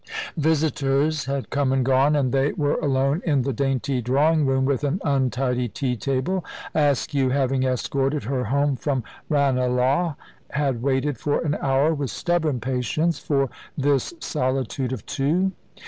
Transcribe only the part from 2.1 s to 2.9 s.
and they were